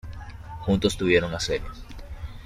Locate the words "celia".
1.39-1.69